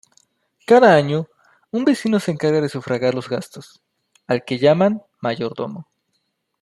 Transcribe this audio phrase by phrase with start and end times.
[0.65, 1.27] Cada año,
[1.69, 3.83] un vecino se encarga de sufragar los gastos,
[4.25, 5.87] al que llaman mayordomo.